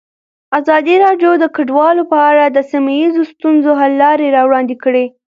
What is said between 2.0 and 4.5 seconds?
په اړه د سیمه ییزو ستونزو حل لارې